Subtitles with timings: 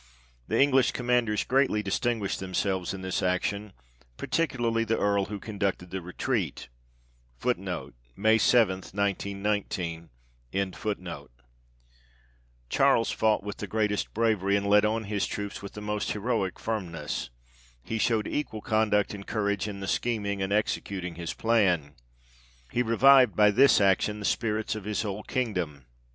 [0.47, 3.71] The English commanders greatly distinguished them selves in this action,
[4.17, 6.69] particularly the Earl who con ducted the retreat.
[7.43, 7.63] 1
[12.69, 16.57] Charles fought with the greatest bravery, and led on his troops with the most heroic
[16.57, 17.29] firmness:
[17.83, 21.93] he showed equal conduct and courage in the scheming, and exe cuting his plan.
[22.71, 25.85] He revived by this action the spirits of his whole kingdom.